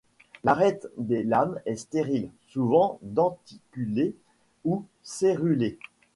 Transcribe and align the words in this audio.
L'arête 0.43 0.87
des 0.97 1.21
lames 1.21 1.61
est 1.67 1.75
stérile, 1.75 2.29
souvent 2.47 2.97
denticulée 3.03 4.15
ou 4.65 4.83
serrulée. 5.03 5.77